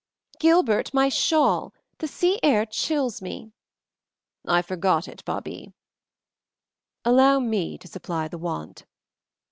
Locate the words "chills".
2.65-3.21